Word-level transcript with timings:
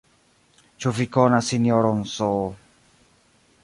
Ĉu 0.85 0.93
vi 1.01 1.07
konas 1.17 1.53
Sinjoron 1.53 2.03
S. 2.17 2.33